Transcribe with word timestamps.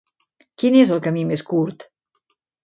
Quin 0.63 0.77
és 0.79 0.93
el 0.95 1.01
camí 1.09 1.27
més 1.33 1.45
curt? 1.51 1.87